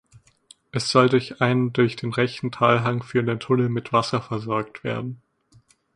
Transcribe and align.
Es 0.71 0.89
soll 0.89 1.09
durch 1.09 1.41
einen 1.41 1.73
durch 1.73 1.95
den 1.95 2.11
rechten 2.11 2.51
Talhang 2.51 3.03
führenden 3.03 3.39
Tunnel 3.39 3.69
mit 3.69 3.93
Wasser 3.93 4.19
versorgt 4.19 4.83
werden. 4.83 5.21